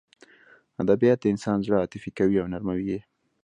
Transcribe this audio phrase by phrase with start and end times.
[0.81, 2.99] ادبیات د انسان زړه عاطفي کوي او نرموي یې